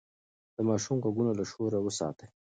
د 0.55 0.57
ماشوم 0.69 0.97
غوږونه 1.03 1.31
له 1.39 1.43
شور 1.51 1.71
وساتئ. 1.85 2.27